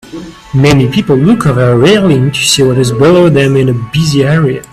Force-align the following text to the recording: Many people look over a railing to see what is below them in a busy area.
Many 0.55 0.89
people 0.91 1.15
look 1.15 1.45
over 1.45 1.73
a 1.73 1.77
railing 1.77 2.31
to 2.31 2.39
see 2.39 2.63
what 2.63 2.79
is 2.79 2.91
below 2.91 3.29
them 3.29 3.55
in 3.55 3.69
a 3.69 3.89
busy 3.93 4.23
area. 4.23 4.63